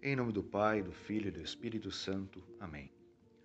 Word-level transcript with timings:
Em 0.00 0.14
nome 0.14 0.32
do 0.32 0.44
Pai, 0.44 0.80
do 0.80 0.92
Filho 0.92 1.28
e 1.28 1.30
do 1.30 1.42
Espírito 1.42 1.90
Santo. 1.90 2.40
Amém. 2.60 2.90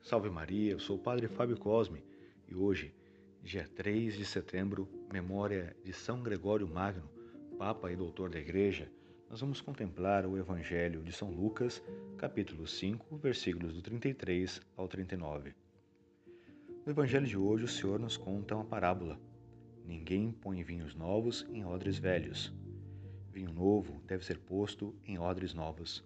Salve 0.01 0.29
Maria, 0.29 0.73
eu 0.73 0.79
sou 0.79 0.97
o 0.97 0.99
Padre 0.99 1.27
Fábio 1.27 1.57
Cosme 1.57 2.03
e 2.47 2.53
hoje, 2.53 2.93
dia 3.41 3.67
3 3.75 4.15
de 4.15 4.23
setembro, 4.23 4.87
memória 5.11 5.75
de 5.83 5.91
São 5.91 6.21
Gregório 6.21 6.67
Magno, 6.67 7.09
Papa 7.57 7.91
e 7.91 7.95
Doutor 7.95 8.29
da 8.29 8.39
Igreja, 8.39 8.87
nós 9.29 9.41
vamos 9.41 9.61
contemplar 9.61 10.27
o 10.27 10.37
Evangelho 10.37 11.01
de 11.01 11.11
São 11.11 11.31
Lucas, 11.31 11.83
capítulo 12.17 12.67
5, 12.67 13.17
versículos 13.17 13.73
do 13.73 13.81
33 13.81 14.61
ao 14.77 14.87
39. 14.87 15.55
No 16.85 16.91
Evangelho 16.91 17.25
de 17.25 17.37
hoje, 17.37 17.63
o 17.63 17.67
Senhor 17.67 17.99
nos 17.99 18.15
conta 18.15 18.55
uma 18.55 18.65
parábola. 18.65 19.19
Ninguém 19.85 20.31
põe 20.31 20.63
vinhos 20.63 20.93
novos 20.93 21.47
em 21.51 21.65
odres 21.65 21.97
velhos 21.97 22.53
Vinho 23.33 23.51
novo 23.51 23.99
deve 24.05 24.23
ser 24.23 24.37
posto 24.37 24.93
em 25.03 25.17
odres 25.17 25.55
novos. 25.55 26.03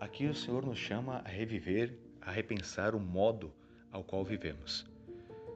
Aqui 0.00 0.28
o 0.28 0.34
Senhor 0.34 0.64
nos 0.64 0.78
chama 0.78 1.22
a 1.24 1.28
reviver, 1.28 1.92
a 2.20 2.30
repensar 2.30 2.94
o 2.94 3.00
modo 3.00 3.52
ao 3.90 4.04
qual 4.04 4.24
vivemos. 4.24 4.86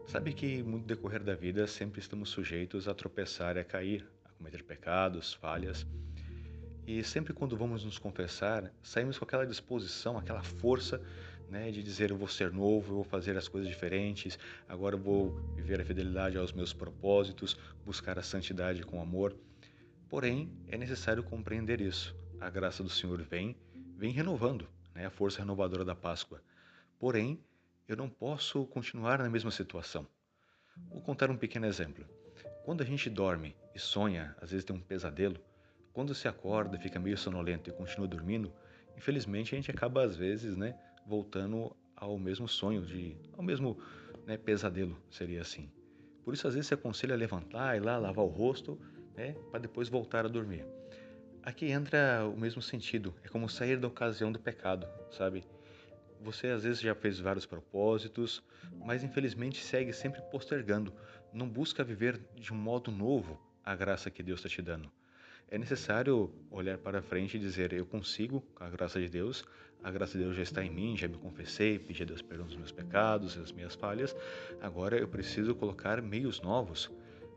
Sabe 0.04 0.32
que 0.32 0.64
no 0.64 0.80
decorrer 0.80 1.22
da 1.22 1.36
vida 1.36 1.64
sempre 1.68 2.00
estamos 2.00 2.30
sujeitos 2.30 2.88
a 2.88 2.94
tropeçar 2.94 3.56
e 3.56 3.60
a 3.60 3.64
cair, 3.64 4.04
a 4.24 4.30
cometer 4.30 4.64
pecados, 4.64 5.32
falhas. 5.32 5.86
E 6.84 7.04
sempre 7.04 7.32
quando 7.32 7.56
vamos 7.56 7.84
nos 7.84 7.98
confessar, 7.98 8.72
saímos 8.82 9.16
com 9.16 9.24
aquela 9.24 9.46
disposição, 9.46 10.18
aquela 10.18 10.42
força 10.42 11.00
né, 11.48 11.70
de 11.70 11.80
dizer 11.80 12.10
eu 12.10 12.16
vou 12.16 12.26
ser 12.26 12.50
novo, 12.50 12.90
eu 12.90 12.94
vou 12.96 13.04
fazer 13.04 13.36
as 13.36 13.46
coisas 13.46 13.70
diferentes, 13.70 14.36
agora 14.68 14.96
eu 14.96 15.00
vou 15.00 15.30
viver 15.54 15.80
a 15.80 15.84
fidelidade 15.84 16.36
aos 16.36 16.52
meus 16.52 16.72
propósitos, 16.72 17.56
buscar 17.86 18.18
a 18.18 18.22
santidade 18.22 18.82
com 18.82 19.00
amor. 19.00 19.36
Porém, 20.08 20.50
é 20.66 20.76
necessário 20.76 21.22
compreender 21.22 21.80
isso. 21.80 22.12
A 22.40 22.50
graça 22.50 22.82
do 22.82 22.90
Senhor 22.90 23.22
vem, 23.22 23.56
vem 24.02 24.10
renovando, 24.10 24.66
né? 24.92 25.06
a 25.06 25.10
força 25.10 25.38
renovadora 25.38 25.84
da 25.84 25.94
Páscoa. 25.94 26.42
Porém, 26.98 27.38
eu 27.86 27.96
não 27.96 28.08
posso 28.08 28.66
continuar 28.66 29.20
na 29.20 29.30
mesma 29.30 29.52
situação. 29.52 30.04
Vou 30.90 31.00
contar 31.00 31.30
um 31.30 31.36
pequeno 31.36 31.66
exemplo. 31.66 32.04
Quando 32.64 32.82
a 32.82 32.84
gente 32.84 33.08
dorme 33.08 33.54
e 33.72 33.78
sonha, 33.78 34.34
às 34.40 34.50
vezes 34.50 34.64
tem 34.64 34.74
um 34.74 34.80
pesadelo, 34.80 35.40
quando 35.92 36.16
se 36.16 36.26
acorda, 36.26 36.76
fica 36.80 36.98
meio 36.98 37.16
sonolento 37.16 37.70
e 37.70 37.72
continua 37.72 38.08
dormindo, 38.08 38.52
infelizmente 38.96 39.54
a 39.54 39.56
gente 39.56 39.70
acaba 39.70 40.02
às 40.02 40.16
vezes, 40.16 40.56
né, 40.56 40.76
voltando 41.06 41.70
ao 41.94 42.18
mesmo 42.18 42.48
sonho 42.48 42.84
de, 42.84 43.16
ao 43.34 43.44
mesmo 43.44 43.78
né, 44.26 44.36
pesadelo, 44.36 45.00
seria 45.12 45.42
assim. 45.42 45.70
Por 46.24 46.34
isso 46.34 46.48
às 46.48 46.54
vezes 46.54 46.66
se 46.66 46.74
aconselha 46.74 47.14
a 47.14 47.18
levantar, 47.18 47.76
ir 47.76 47.80
lá 47.80 47.98
lavar 47.98 48.24
o 48.24 48.28
rosto 48.28 48.76
né, 49.14 49.36
para 49.52 49.60
depois 49.60 49.88
voltar 49.88 50.24
a 50.24 50.28
dormir. 50.28 50.66
Aqui 51.44 51.72
entra 51.72 52.24
o 52.32 52.38
mesmo 52.38 52.62
sentido, 52.62 53.12
é 53.24 53.28
como 53.28 53.48
sair 53.48 53.76
da 53.76 53.88
ocasião 53.88 54.30
do 54.30 54.38
pecado, 54.38 54.86
sabe? 55.10 55.44
Você 56.20 56.46
às 56.46 56.62
vezes 56.62 56.80
já 56.80 56.94
fez 56.94 57.18
vários 57.18 57.44
propósitos, 57.44 58.40
mas 58.78 59.02
infelizmente 59.02 59.60
segue 59.60 59.92
sempre 59.92 60.22
postergando, 60.30 60.94
não 61.32 61.48
busca 61.48 61.82
viver 61.82 62.20
de 62.36 62.52
um 62.52 62.56
modo 62.56 62.92
novo 62.92 63.40
a 63.64 63.74
graça 63.74 64.08
que 64.08 64.22
Deus 64.22 64.38
está 64.38 64.48
te 64.48 64.62
dando. 64.62 64.88
É 65.50 65.58
necessário 65.58 66.32
olhar 66.48 66.78
para 66.78 67.02
frente 67.02 67.36
e 67.36 67.40
dizer: 67.40 67.72
Eu 67.72 67.86
consigo, 67.86 68.40
com 68.54 68.62
a 68.62 68.70
graça 68.70 69.00
de 69.00 69.08
Deus, 69.08 69.44
a 69.82 69.90
graça 69.90 70.16
de 70.16 70.22
Deus 70.22 70.36
já 70.36 70.42
está 70.44 70.64
em 70.64 70.70
mim, 70.70 70.96
já 70.96 71.08
me 71.08 71.18
confessei, 71.18 71.76
pedi 71.76 72.04
a 72.04 72.06
Deus 72.06 72.22
perdão 72.22 72.46
dos 72.46 72.56
meus 72.56 72.70
pecados, 72.70 73.34
das 73.34 73.50
minhas 73.50 73.74
falhas, 73.74 74.14
agora 74.60 74.96
eu 74.96 75.08
preciso 75.08 75.56
colocar 75.56 76.00
meios 76.00 76.40
novos 76.40 76.88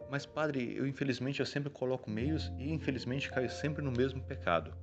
mas, 0.10 0.26
padre, 0.26 0.76
eu 0.76 0.86
infelizmente 0.86 1.40
eu 1.40 1.46
sempre 1.46 1.70
coloco 1.70 2.10
meios 2.10 2.52
e 2.58 2.72
infelizmente 2.72 3.30
caio 3.30 3.50
sempre 3.50 3.84
no 3.84 3.92
mesmo 3.92 4.22
pecado. 4.22 4.74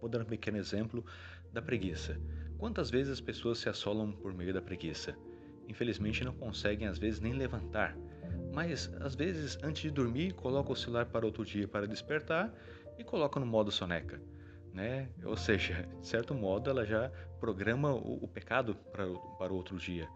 Vou 0.00 0.08
dar 0.08 0.20
um 0.20 0.24
pequeno 0.24 0.58
exemplo 0.58 1.04
da 1.52 1.62
preguiça. 1.62 2.18
Quantas 2.58 2.90
vezes 2.90 3.12
as 3.12 3.20
pessoas 3.20 3.58
se 3.58 3.68
assolam 3.68 4.12
por 4.12 4.32
meio 4.32 4.54
da 4.54 4.62
preguiça? 4.62 5.16
Infelizmente 5.68 6.24
não 6.24 6.34
conseguem 6.34 6.88
às 6.88 6.98
vezes 6.98 7.20
nem 7.20 7.32
levantar, 7.32 7.96
mas 8.52 8.92
às 9.00 9.14
vezes 9.14 9.58
antes 9.62 9.82
de 9.82 9.90
dormir 9.90 10.32
coloca 10.32 10.72
o 10.72 10.76
celular 10.76 11.06
para 11.06 11.26
outro 11.26 11.44
dia 11.44 11.66
para 11.66 11.86
despertar 11.86 12.52
e 12.98 13.04
coloca 13.04 13.40
no 13.40 13.46
modo 13.46 13.70
soneca. 13.70 14.20
Né? 14.72 15.08
Ou 15.24 15.36
seja, 15.36 15.86
de 16.00 16.06
certo 16.06 16.34
modo 16.34 16.70
ela 16.70 16.84
já 16.84 17.10
programa 17.38 17.92
o, 17.92 18.24
o 18.24 18.28
pecado 18.28 18.74
para, 18.90 19.06
para 19.38 19.52
outro 19.52 19.76
dia. 19.76 20.08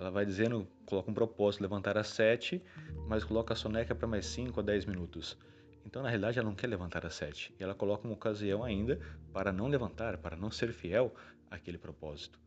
Ela 0.00 0.10
vai 0.10 0.24
dizendo, 0.24 0.66
coloca 0.86 1.10
um 1.10 1.14
propósito, 1.14 1.60
levantar 1.60 1.98
às 1.98 2.06
7, 2.08 2.62
mas 3.06 3.22
coloca 3.22 3.52
a 3.52 3.56
soneca 3.56 3.94
para 3.94 4.08
mais 4.08 4.24
5 4.24 4.58
a 4.58 4.62
10 4.62 4.86
minutos. 4.86 5.36
Então, 5.84 6.02
na 6.02 6.08
realidade, 6.08 6.38
ela 6.38 6.48
não 6.48 6.56
quer 6.56 6.68
levantar 6.68 7.04
às 7.04 7.12
7. 7.16 7.54
E 7.60 7.62
ela 7.62 7.74
coloca 7.74 8.08
uma 8.08 8.14
ocasião 8.14 8.64
ainda 8.64 8.98
para 9.30 9.52
não 9.52 9.66
levantar, 9.66 10.16
para 10.16 10.36
não 10.36 10.50
ser 10.50 10.72
fiel 10.72 11.14
àquele 11.50 11.76
propósito. 11.76 12.40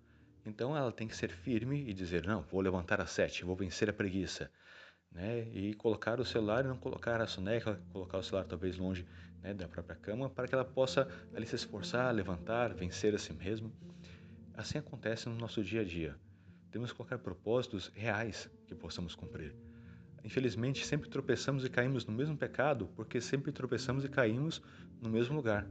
Então, 0.43 0.75
ela 0.75 0.91
tem 0.91 1.07
que 1.07 1.15
ser 1.15 1.29
firme 1.29 1.87
e 1.87 1.93
dizer: 1.93 2.25
Não, 2.25 2.41
vou 2.41 2.59
levantar 2.59 2.99
às 2.99 3.11
7, 3.11 3.45
vou 3.45 3.55
vencer 3.55 3.87
a 3.87 3.93
preguiça. 3.93 4.49
Né? 5.11 5.47
E 5.53 5.75
colocar 5.75 6.19
o 6.19 6.25
celular 6.25 6.65
e 6.65 6.67
não 6.67 6.77
colocar 6.77 7.21
a 7.21 7.27
soneca, 7.27 7.79
colocar 7.91 8.17
o 8.17 8.23
celular 8.23 8.45
talvez 8.45 8.77
longe 8.77 9.05
né, 9.43 9.53
da 9.53 9.67
própria 9.67 9.95
cama, 9.95 10.27
para 10.27 10.47
que 10.47 10.55
ela 10.55 10.65
possa 10.65 11.07
ali 11.35 11.45
se 11.45 11.53
esforçar, 11.53 12.11
levantar, 12.15 12.73
vencer 12.73 13.13
a 13.13 13.19
si 13.19 13.31
mesma. 13.31 13.71
Assim 14.55 14.79
acontece 14.79 15.29
no 15.29 15.35
nosso 15.35 15.63
dia 15.63 15.81
a 15.81 15.85
dia. 15.85 16.15
Temos 16.73 16.91
colocar 16.91 17.19
propósitos 17.19 17.91
reais 17.93 18.49
que 18.65 18.73
possamos 18.73 19.13
cumprir. 19.13 19.55
Infelizmente, 20.23 20.83
sempre 20.83 21.07
tropeçamos 21.07 21.63
e 21.63 21.69
caímos 21.69 22.03
no 22.03 22.11
mesmo 22.11 22.35
pecado 22.35 22.89
porque 22.95 23.21
sempre 23.21 23.51
tropeçamos 23.51 24.03
e 24.03 24.09
caímos 24.09 24.59
no 24.99 25.07
mesmo 25.07 25.35
lugar. 25.35 25.69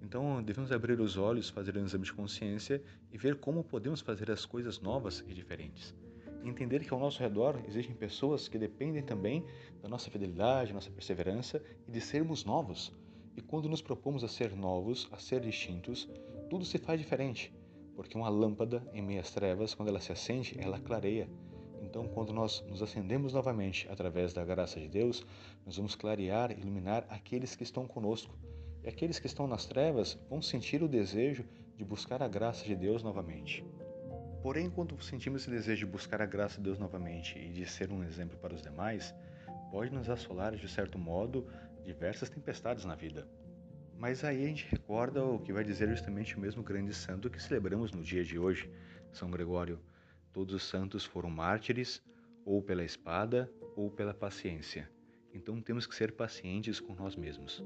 Então, 0.00 0.40
devemos 0.40 0.70
abrir 0.70 1.00
os 1.00 1.16
olhos, 1.16 1.50
fazer 1.50 1.76
um 1.76 1.84
exame 1.84 2.04
de 2.04 2.12
consciência 2.12 2.80
e 3.10 3.18
ver 3.18 3.40
como 3.40 3.64
podemos 3.64 4.00
fazer 4.00 4.30
as 4.30 4.46
coisas 4.46 4.78
novas 4.78 5.18
e 5.26 5.34
diferentes. 5.34 5.96
Entender 6.44 6.84
que 6.84 6.94
ao 6.94 7.00
nosso 7.00 7.18
redor 7.18 7.60
existem 7.66 7.96
pessoas 7.96 8.46
que 8.46 8.56
dependem 8.56 9.02
também 9.02 9.44
da 9.82 9.88
nossa 9.88 10.12
fidelidade, 10.12 10.72
nossa 10.72 10.92
perseverança 10.92 11.60
e 11.88 11.90
de 11.90 12.00
sermos 12.00 12.44
novos. 12.44 12.92
E 13.36 13.42
quando 13.42 13.68
nos 13.68 13.82
propomos 13.82 14.22
a 14.22 14.28
ser 14.28 14.54
novos, 14.54 15.08
a 15.10 15.18
ser 15.18 15.40
distintos, 15.40 16.08
tudo 16.48 16.64
se 16.64 16.78
faz 16.78 17.00
diferente 17.00 17.52
porque 18.00 18.16
uma 18.16 18.30
lâmpada 18.30 18.82
em 18.94 19.02
meias 19.02 19.30
trevas, 19.30 19.74
quando 19.74 19.90
ela 19.90 20.00
se 20.00 20.10
acende, 20.10 20.56
ela 20.58 20.80
clareia. 20.80 21.28
Então, 21.82 22.08
quando 22.08 22.32
nós 22.32 22.64
nos 22.66 22.82
acendemos 22.82 23.34
novamente 23.34 23.86
através 23.90 24.32
da 24.32 24.42
graça 24.42 24.80
de 24.80 24.88
Deus, 24.88 25.22
nós 25.66 25.76
vamos 25.76 25.94
clarear 25.94 26.50
iluminar 26.50 27.04
aqueles 27.10 27.54
que 27.54 27.62
estão 27.62 27.86
conosco. 27.86 28.34
E 28.82 28.88
aqueles 28.88 29.18
que 29.18 29.26
estão 29.26 29.46
nas 29.46 29.66
trevas 29.66 30.18
vão 30.30 30.40
sentir 30.40 30.82
o 30.82 30.88
desejo 30.88 31.44
de 31.76 31.84
buscar 31.84 32.22
a 32.22 32.28
graça 32.28 32.64
de 32.64 32.74
Deus 32.74 33.02
novamente. 33.02 33.62
Porém, 34.42 34.70
quando 34.70 34.98
sentimos 35.02 35.42
esse 35.42 35.50
desejo 35.50 35.84
de 35.84 35.92
buscar 35.92 36.22
a 36.22 36.26
graça 36.26 36.56
de 36.56 36.62
Deus 36.62 36.78
novamente 36.78 37.38
e 37.38 37.50
de 37.50 37.66
ser 37.66 37.92
um 37.92 38.02
exemplo 38.02 38.38
para 38.38 38.54
os 38.54 38.62
demais, 38.62 39.14
pode 39.70 39.92
nos 39.92 40.08
assolar, 40.08 40.56
de 40.56 40.68
certo 40.70 40.98
modo, 40.98 41.46
diversas 41.84 42.30
tempestades 42.30 42.86
na 42.86 42.94
vida. 42.94 43.28
Mas 44.00 44.24
aí 44.24 44.42
a 44.42 44.46
gente 44.46 44.66
recorda 44.70 45.22
o 45.22 45.38
que 45.38 45.52
vai 45.52 45.62
dizer 45.62 45.86
justamente 45.90 46.34
o 46.34 46.40
mesmo 46.40 46.62
grande 46.62 46.94
santo 46.94 47.28
que 47.28 47.40
celebramos 47.40 47.92
no 47.92 48.02
dia 48.02 48.24
de 48.24 48.38
hoje, 48.38 48.70
São 49.12 49.30
Gregório. 49.30 49.78
Todos 50.32 50.54
os 50.54 50.62
santos 50.62 51.04
foram 51.04 51.28
mártires, 51.28 52.02
ou 52.42 52.62
pela 52.62 52.82
espada, 52.82 53.52
ou 53.76 53.90
pela 53.90 54.14
paciência. 54.14 54.90
Então 55.34 55.60
temos 55.60 55.86
que 55.86 55.94
ser 55.94 56.12
pacientes 56.12 56.80
com 56.80 56.94
nós 56.94 57.14
mesmos. 57.14 57.62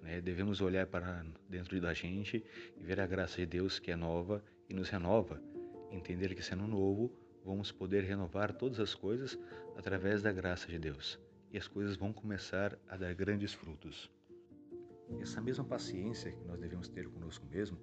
Né? 0.00 0.20
Devemos 0.20 0.60
olhar 0.60 0.86
para 0.86 1.26
dentro 1.48 1.80
da 1.80 1.92
gente 1.92 2.44
e 2.76 2.84
ver 2.84 3.00
a 3.00 3.06
graça 3.06 3.38
de 3.38 3.46
Deus 3.46 3.80
que 3.80 3.90
é 3.90 3.96
nova 3.96 4.44
e 4.68 4.74
nos 4.74 4.88
renova. 4.90 5.42
Entender 5.90 6.36
que 6.36 6.42
sendo 6.42 6.68
novo, 6.68 7.12
vamos 7.44 7.72
poder 7.72 8.04
renovar 8.04 8.52
todas 8.52 8.78
as 8.78 8.94
coisas 8.94 9.36
através 9.76 10.22
da 10.22 10.30
graça 10.30 10.68
de 10.68 10.78
Deus. 10.78 11.18
E 11.50 11.58
as 11.58 11.66
coisas 11.66 11.96
vão 11.96 12.12
começar 12.12 12.78
a 12.88 12.96
dar 12.96 13.12
grandes 13.12 13.52
frutos. 13.52 14.08
Essa 15.20 15.40
mesma 15.40 15.64
paciência 15.64 16.32
que 16.32 16.44
nós 16.44 16.58
devemos 16.58 16.88
ter 16.88 17.08
conosco 17.08 17.46
mesmo, 17.46 17.78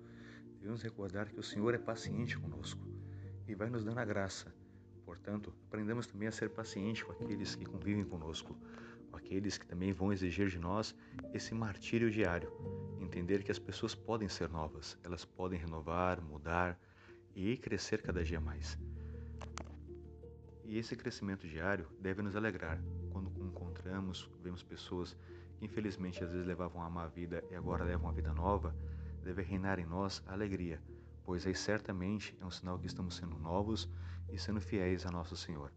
devemos 0.59 0.81
recordar 0.81 1.29
que 1.29 1.39
o 1.39 1.43
Senhor 1.43 1.73
é 1.73 1.77
paciente 1.77 2.37
conosco 2.37 2.85
e 3.47 3.55
vai 3.55 3.69
nos 3.69 3.83
dando 3.83 3.99
a 3.99 4.05
graça. 4.05 4.53
Portanto, 5.05 5.53
aprendamos 5.67 6.07
também 6.07 6.27
a 6.27 6.31
ser 6.31 6.49
paciente 6.49 7.03
com 7.03 7.11
aqueles 7.11 7.55
que 7.55 7.65
convivem 7.65 8.05
conosco, 8.05 8.55
com 9.09 9.17
aqueles 9.17 9.57
que 9.57 9.65
também 9.65 9.91
vão 9.91 10.13
exigir 10.13 10.47
de 10.47 10.59
nós 10.59 10.95
esse 11.33 11.53
martírio 11.53 12.09
diário. 12.09 12.51
Entender 12.99 13.43
que 13.43 13.51
as 13.51 13.59
pessoas 13.59 13.93
podem 13.93 14.29
ser 14.29 14.47
novas, 14.47 14.97
elas 15.03 15.25
podem 15.25 15.59
renovar, 15.59 16.21
mudar 16.21 16.79
e 17.35 17.57
crescer 17.57 18.01
cada 18.01 18.23
dia 18.23 18.39
mais. 18.39 18.77
E 20.63 20.77
esse 20.77 20.95
crescimento 20.95 21.47
diário 21.47 21.85
deve 21.99 22.21
nos 22.21 22.35
alegrar 22.35 22.81
quando 23.09 23.29
encontramos, 23.43 24.29
vemos 24.41 24.63
pessoas 24.63 25.17
infelizmente 25.61 26.23
às 26.23 26.31
vezes 26.31 26.45
levavam 26.45 26.81
a 26.81 26.89
má 26.89 27.07
vida 27.07 27.43
e 27.49 27.55
agora 27.55 27.83
levam 27.83 28.09
a 28.09 28.13
vida 28.13 28.33
nova, 28.33 28.75
deve 29.23 29.41
reinar 29.41 29.79
em 29.79 29.85
nós 29.85 30.21
a 30.27 30.33
alegria, 30.33 30.81
pois 31.23 31.45
aí 31.45 31.55
certamente 31.55 32.35
é 32.41 32.45
um 32.45 32.51
sinal 32.51 32.79
que 32.79 32.87
estamos 32.87 33.15
sendo 33.15 33.37
novos 33.37 33.89
e 34.29 34.37
sendo 34.37 34.59
fiéis 34.59 35.05
a 35.05 35.11
nosso 35.11 35.37
Senhor. 35.37 35.71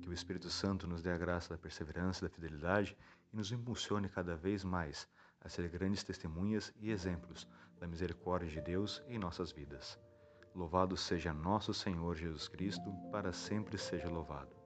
Que 0.00 0.08
o 0.08 0.12
Espírito 0.12 0.50
Santo 0.50 0.86
nos 0.86 1.02
dê 1.02 1.10
a 1.10 1.18
graça 1.18 1.50
da 1.50 1.58
perseverança 1.58 2.26
da 2.26 2.34
fidelidade 2.34 2.96
e 3.32 3.36
nos 3.36 3.52
impulsione 3.52 4.08
cada 4.08 4.34
vez 4.34 4.64
mais 4.64 5.08
a 5.40 5.48
ser 5.48 5.68
grandes 5.68 6.02
testemunhas 6.02 6.72
e 6.80 6.90
exemplos 6.90 7.46
da 7.78 7.86
misericórdia 7.86 8.48
de 8.48 8.60
Deus 8.60 9.02
em 9.06 9.18
nossas 9.18 9.52
vidas. 9.52 9.98
Louvado 10.54 10.96
seja 10.96 11.32
nosso 11.32 11.72
Senhor 11.72 12.16
Jesus 12.16 12.48
Cristo, 12.48 12.92
para 13.10 13.32
sempre 13.32 13.78
seja 13.78 14.08
louvado. 14.08 14.61